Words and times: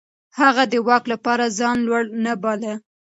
هغه 0.39 0.63
د 0.71 0.73
واک 0.87 1.03
لپاره 1.13 1.45
ځان 1.59 1.77
لوړ 1.87 2.03
نه 2.25 2.33
باله. 2.43 2.73